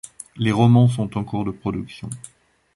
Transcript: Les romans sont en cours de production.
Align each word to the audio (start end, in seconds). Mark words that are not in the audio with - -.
Les 0.35 0.51
romans 0.51 0.87
sont 0.87 1.15
en 1.15 1.23
cours 1.23 1.45
de 1.45 1.51
production. 1.51 2.09